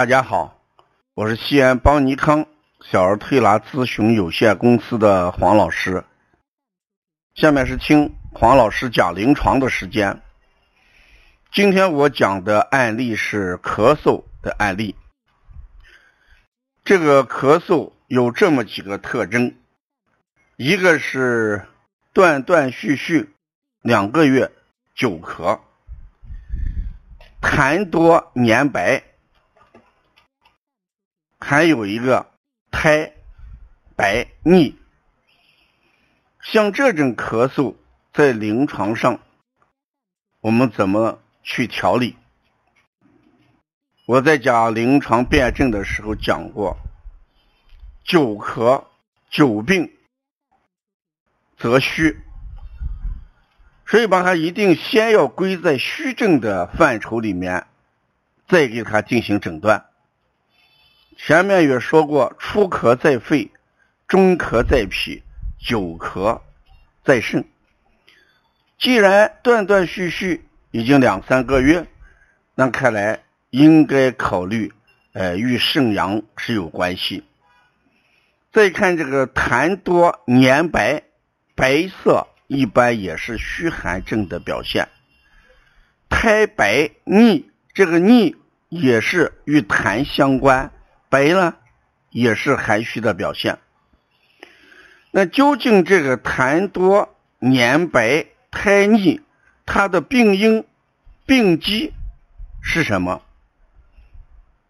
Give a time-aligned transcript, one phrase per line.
[0.00, 0.58] 大家好，
[1.12, 2.46] 我是西安邦尼康
[2.80, 6.06] 小儿推拿咨询有限公司的黄老师。
[7.34, 10.22] 下面是听黄老师讲临床的时间。
[11.52, 14.96] 今天我讲的案例是咳嗽的案例。
[16.82, 19.54] 这个咳嗽有这么几个特征，
[20.56, 21.66] 一个是
[22.14, 23.34] 断断续续，
[23.82, 24.50] 两个月
[24.94, 25.60] 久咳，
[27.42, 29.02] 痰多黏白。
[31.40, 32.30] 还有一个
[32.70, 33.12] 苔
[33.96, 34.76] 白腻，
[36.40, 37.74] 像这种咳嗽，
[38.12, 39.18] 在临床上
[40.40, 42.16] 我们怎么去调理？
[44.06, 46.76] 我在讲临床辨证的时候讲过，
[48.04, 48.84] 久咳
[49.30, 49.92] 久病
[51.56, 52.16] 则虚，
[53.86, 57.66] 所以把它一定先要归在虚症的范畴里面，
[58.46, 59.89] 再给它进行诊断。
[61.16, 63.50] 前面也说过，初咳在肺，
[64.08, 65.22] 中咳在脾，
[65.58, 66.40] 久咳
[67.04, 67.44] 在肾。
[68.78, 71.86] 既然断断续续已经两三个月，
[72.54, 74.72] 那看来应该考虑，
[75.12, 77.24] 呃，与肾阳是有关系。
[78.52, 81.02] 再看这个痰多黏白，
[81.54, 84.88] 白色一般也是虚寒症的表现。
[86.08, 88.36] 苔白腻，这个腻
[88.68, 90.72] 也是与痰相关。
[91.10, 91.56] 白呢，
[92.08, 93.58] 也是寒虚的表现。
[95.10, 99.20] 那究竟这个痰多、黏白、苔腻，
[99.66, 100.64] 它的病因、
[101.26, 101.92] 病机
[102.62, 103.22] 是什么？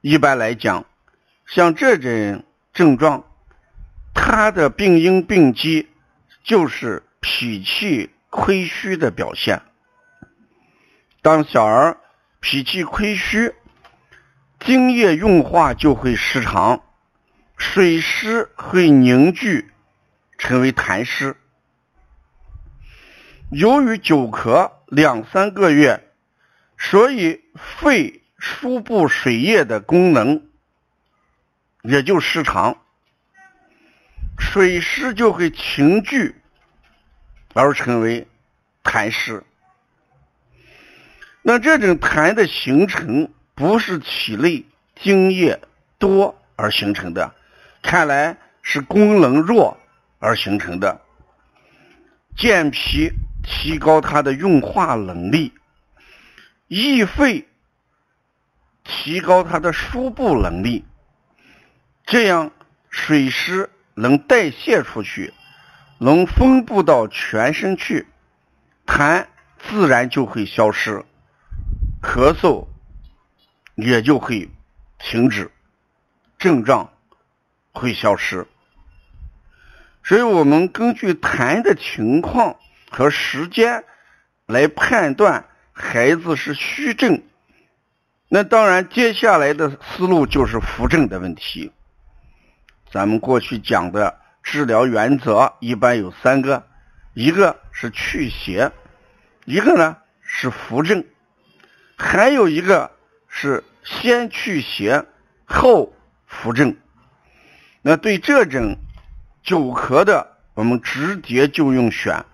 [0.00, 0.84] 一般来讲，
[1.46, 3.24] 像这种症状，
[4.12, 5.88] 它的病因、病机
[6.42, 9.62] 就是脾气亏虚的表现。
[11.22, 11.96] 当小儿
[12.40, 13.54] 脾气亏虚。
[14.64, 16.82] 精液运化就会失常，
[17.58, 19.70] 水湿会凝聚，
[20.38, 21.36] 成为痰湿。
[23.50, 26.10] 由于久咳两三个月，
[26.78, 30.48] 所以肺输布水液的功能
[31.82, 32.78] 也就失常，
[34.38, 36.36] 水湿就会凝聚
[37.52, 38.26] 而成为
[38.82, 39.44] 痰湿。
[41.42, 43.30] 那这种痰的形成。
[43.54, 44.64] 不是体内
[44.96, 45.60] 津液
[45.98, 47.34] 多而形成的，
[47.82, 49.78] 看来是功能弱
[50.18, 51.00] 而形成的。
[52.36, 53.12] 健脾
[53.44, 55.52] 提高它的运化能力，
[56.66, 57.46] 益肺
[58.82, 60.84] 提高它的输布能力，
[62.04, 62.50] 这样
[62.90, 65.32] 水湿能代谢出去，
[65.98, 68.08] 能分布到全身去，
[68.84, 69.26] 痰
[69.58, 71.04] 自然就会消失，
[72.02, 72.66] 咳嗽。
[73.74, 74.48] 也就会
[74.98, 75.50] 停止，
[76.38, 76.92] 症状
[77.72, 78.46] 会消失。
[80.04, 82.56] 所以我们根据痰的情况
[82.90, 83.84] 和时间
[84.46, 87.22] 来判断孩子是虚症。
[88.28, 91.72] 那当然，接下来的思路就是扶正的问题。
[92.90, 96.66] 咱们过去讲的治疗原则一般有三个：
[97.12, 98.70] 一个是去邪，
[99.44, 101.04] 一个呢是扶正，
[101.96, 102.93] 还有一个。
[103.36, 105.04] 是先去邪
[105.44, 105.92] 后
[106.24, 106.76] 扶正。
[107.82, 108.76] 那对这种
[109.42, 112.24] 久咳的，我们直接就用选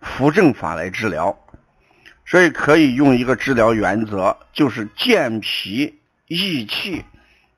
[0.00, 1.38] 扶正法来治疗。
[2.24, 7.04] 所以可以用一个治疗原则，就是健脾益气、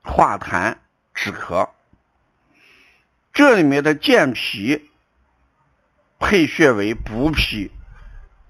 [0.01, 0.75] 化痰
[1.13, 1.69] 止咳。
[3.31, 4.89] 这里面的健脾
[6.19, 7.71] 配穴为补脾，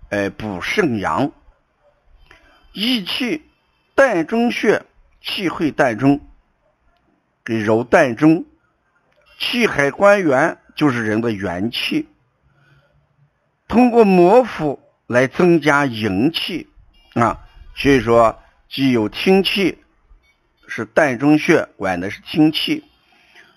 [0.10, 1.32] 哎，补肾阳，
[2.72, 3.44] 益气。
[3.96, 4.84] 膻中穴，
[5.22, 6.20] 气会膻中，
[7.46, 8.46] 给揉膻中，
[9.40, 12.08] 气海关元就是人的元气，
[13.68, 16.68] 通过摩腹来增加营气
[17.14, 17.40] 啊。
[17.76, 19.78] 所以说，既有听气，
[20.68, 22.84] 是膻中穴管的是听气，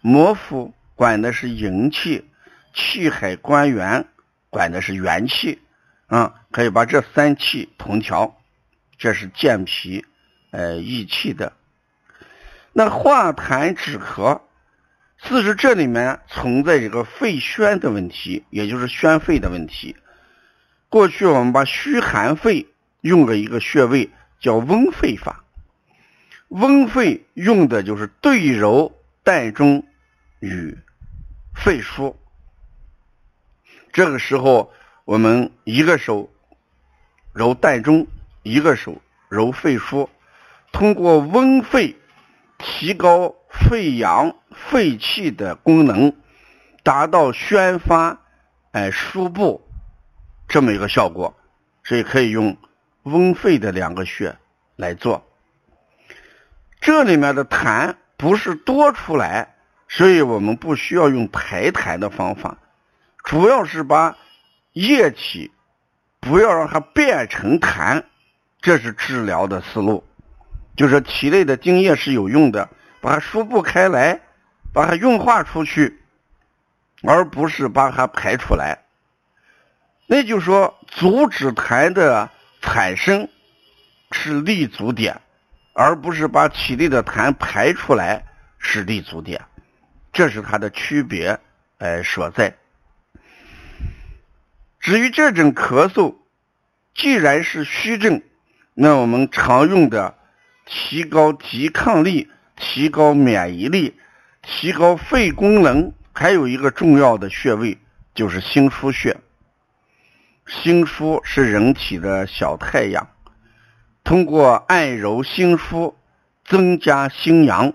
[0.02, 2.28] 摩腹管的是营气，
[2.74, 4.06] 气海关元
[4.50, 5.60] 管的是元气
[6.06, 6.34] 啊。
[6.50, 8.38] 可以把这三气同调，
[8.98, 10.04] 这是健脾。
[10.56, 11.52] 呃，益气的，
[12.72, 14.40] 那化痰止咳，
[15.20, 19.96] 其实这里面存在一个肺宣的问题，也就是宣肺的问题。
[20.88, 22.68] 过去我们把虚寒肺
[23.02, 24.08] 用了一个穴位
[24.40, 25.44] 叫温肺法，
[26.48, 29.84] 温肺用的就是对揉膻中
[30.40, 30.78] 与
[31.54, 32.16] 肺腧。
[33.92, 34.72] 这个时候，
[35.04, 36.30] 我们一个手
[37.34, 38.06] 揉膻中，
[38.42, 40.08] 一个手揉肺腧。
[40.78, 41.96] 通过温肺
[42.58, 46.14] 提高肺阳肺气的功能，
[46.82, 48.20] 达到宣发
[48.73, 49.67] 哎输布
[50.46, 51.34] 这么一个效果，
[51.82, 52.58] 所以可以用
[53.05, 54.37] 温肺的两个穴
[54.76, 55.26] 来做。
[56.78, 59.55] 这里面的痰不是多出来，
[59.88, 62.58] 所以我们不需要用排痰的方法，
[63.25, 64.19] 主要是把
[64.75, 65.50] 液体
[66.20, 68.02] 不要让它变成痰，
[68.61, 70.05] 这是治疗的思路。
[70.76, 72.69] 就是体内的精液是有用的，
[73.00, 74.20] 把它输布开来，
[74.73, 76.00] 把它运化出去，
[77.02, 78.78] 而不是把它排出来。
[80.06, 82.31] 那就说阻止痰的
[82.61, 83.28] 产生
[84.12, 85.20] 是立足点。
[85.78, 88.25] 而不是把体内的痰排出来
[88.58, 89.44] 是立足点，
[90.11, 91.38] 这是它的区别
[91.76, 92.56] 哎所在。
[94.81, 96.14] 至于这种咳嗽，
[96.94, 98.23] 既然是虚症，
[98.73, 100.17] 那我们常用的
[100.66, 103.94] 提高抵抗力、提高免疫力、
[104.42, 107.78] 提高肺功能，还有一个重要的穴位
[108.14, 109.16] 就是心腧穴。
[110.46, 113.08] 心腧是人体的小太阳。
[114.04, 115.94] 通过按揉心腧，
[116.44, 117.72] 增加心阳，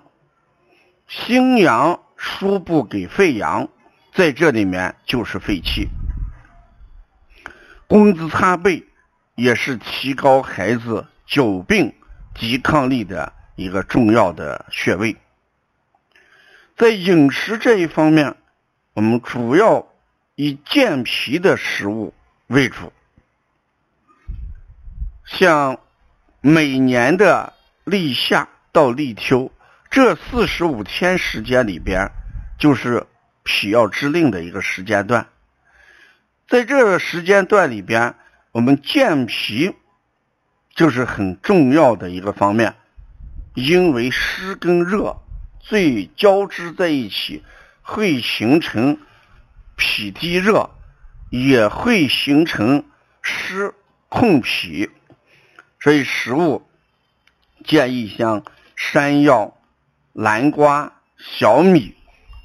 [1.07, 3.67] 心阳输布给肺阳，
[4.13, 5.89] 在这里面就是肺气。
[7.87, 8.85] 工资擦背
[9.35, 11.93] 也是提高孩子久病
[12.33, 15.15] 抵抗力的一个重要的穴位。
[16.77, 18.35] 在饮食这一方面，
[18.93, 19.87] 我们主要
[20.35, 22.13] 以健脾的食物
[22.47, 22.91] 为主，
[25.25, 25.79] 像。
[26.43, 29.51] 每年的立夏到立秋
[29.91, 32.09] 这四十五天时间里边，
[32.57, 33.05] 就是
[33.43, 35.27] 脾要之令的一个时间段。
[36.47, 38.15] 在这个时间段里边，
[38.51, 39.75] 我们健脾
[40.75, 42.75] 就是很重要的一个方面，
[43.55, 45.17] 因为湿跟热
[45.59, 47.43] 最交织在一起，
[47.81, 48.97] 会形成
[49.75, 50.69] 脾低热，
[51.29, 52.83] 也会形成
[53.21, 53.73] 湿
[54.09, 54.89] 控脾。
[55.79, 56.65] 所以，食物
[57.65, 58.43] 建议像
[58.75, 59.57] 山药、
[60.13, 61.95] 南瓜、小米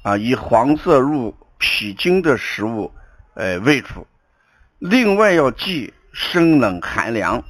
[0.03, 2.91] 啊，以黄色入脾经的食物
[3.35, 4.07] 呃为主。
[4.79, 7.43] 另外要忌生冷寒凉。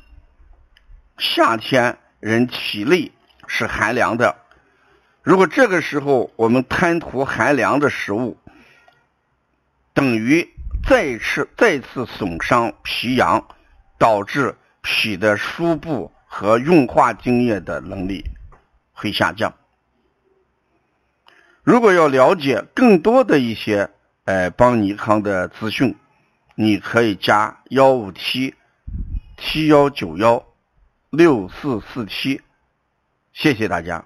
[1.17, 3.11] 夏天人体内
[3.47, 4.35] 是寒凉的，
[5.23, 8.37] 如果这个时候我们贪图寒凉的食物，
[9.93, 10.49] 等于
[10.87, 13.47] 再次再次损伤脾阳，
[13.97, 14.55] 导致。
[14.89, 18.23] 脾的输布和运化精液的能力
[18.93, 19.53] 会下降。
[21.61, 23.89] 如果要了解更多的一些
[24.23, 25.93] 呃邦尼康的资讯，
[26.55, 28.55] 你可以加幺五七
[29.37, 30.41] 七幺九幺
[31.17, 32.43] 六四四七，
[33.33, 34.05] 谢谢大家。